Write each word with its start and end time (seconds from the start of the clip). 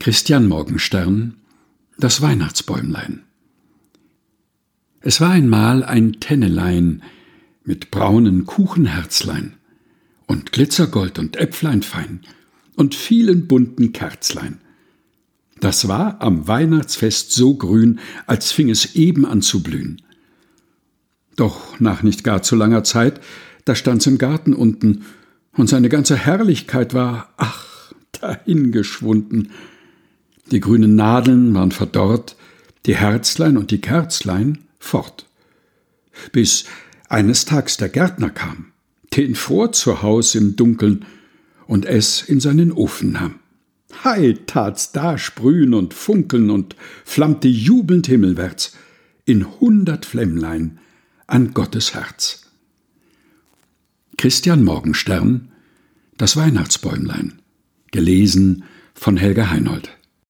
Christian 0.00 0.48
Morgenstern 0.48 1.34
Das 1.98 2.22
Weihnachtsbäumlein 2.22 3.20
Es 5.02 5.20
war 5.20 5.32
einmal 5.32 5.84
ein 5.84 6.20
Tennelein 6.20 7.02
mit 7.64 7.90
braunen 7.90 8.46
Kuchenherzlein 8.46 9.58
und 10.26 10.52
Glitzergold 10.52 11.18
und 11.18 11.36
Äpflein 11.36 11.82
fein 11.82 12.20
und 12.76 12.94
vielen 12.94 13.46
bunten 13.46 13.92
Kerzlein. 13.92 14.62
Das 15.60 15.86
war 15.86 16.22
am 16.22 16.48
Weihnachtsfest 16.48 17.32
so 17.32 17.56
grün, 17.56 18.00
als 18.26 18.52
fing 18.52 18.70
es 18.70 18.94
eben 18.94 19.26
an 19.26 19.42
zu 19.42 19.62
blühen. 19.62 20.00
Doch 21.36 21.78
nach 21.78 22.02
nicht 22.02 22.24
gar 22.24 22.40
zu 22.40 22.56
langer 22.56 22.84
Zeit, 22.84 23.20
da 23.66 23.74
stand's 23.74 24.06
im 24.06 24.16
Garten 24.16 24.54
unten, 24.54 25.04
und 25.52 25.68
seine 25.68 25.90
ganze 25.90 26.16
Herrlichkeit 26.16 26.94
war, 26.94 27.34
ach, 27.36 27.92
dahingeschwunden. 28.12 29.50
Die 30.50 30.60
grünen 30.60 30.96
Nadeln 30.96 31.54
waren 31.54 31.70
verdorrt, 31.70 32.36
die 32.86 32.96
Herzlein 32.96 33.56
und 33.56 33.70
die 33.70 33.80
Kerzlein 33.80 34.58
fort. 34.78 35.26
Bis 36.32 36.64
eines 37.08 37.44
Tags 37.44 37.76
der 37.76 37.88
Gärtner 37.88 38.30
kam, 38.30 38.72
den 39.16 39.34
vor 39.34 39.72
zu 39.72 40.02
Haus 40.02 40.34
im 40.34 40.56
Dunkeln 40.56 41.04
und 41.66 41.84
es 41.86 42.22
in 42.22 42.40
seinen 42.40 42.72
Ofen 42.72 43.12
nahm. 43.12 43.36
Hei 44.04 44.36
tat's 44.46 44.92
da 44.92 45.18
sprühen 45.18 45.74
und 45.74 45.94
funkeln 45.94 46.50
und 46.50 46.76
flammte 47.04 47.48
jubelnd 47.48 48.06
himmelwärts 48.06 48.76
in 49.24 49.60
hundert 49.60 50.06
Flämmlein 50.06 50.78
an 51.26 51.54
Gottes 51.54 51.94
Herz. 51.94 52.42
Christian 54.16 54.64
Morgenstern 54.64 55.52
Das 56.16 56.36
Weihnachtsbäumlein 56.36 57.40
gelesen 57.90 58.64
von 58.94 59.16
Helga 59.16 59.50
Heinold 59.50 59.90